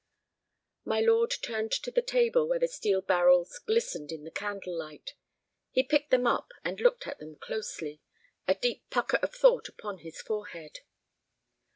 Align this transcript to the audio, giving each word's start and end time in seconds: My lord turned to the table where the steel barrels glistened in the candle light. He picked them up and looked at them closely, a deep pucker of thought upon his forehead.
My 0.83 0.99
lord 0.99 1.29
turned 1.43 1.71
to 1.73 1.91
the 1.91 2.01
table 2.01 2.47
where 2.47 2.57
the 2.57 2.67
steel 2.67 3.01
barrels 3.03 3.59
glistened 3.59 4.11
in 4.11 4.23
the 4.23 4.31
candle 4.31 4.75
light. 4.75 5.13
He 5.69 5.83
picked 5.83 6.09
them 6.09 6.25
up 6.25 6.49
and 6.63 6.79
looked 6.81 7.05
at 7.05 7.19
them 7.19 7.35
closely, 7.35 8.01
a 8.47 8.55
deep 8.55 8.89
pucker 8.89 9.17
of 9.21 9.35
thought 9.35 9.69
upon 9.69 9.99
his 9.99 10.19
forehead. 10.19 10.79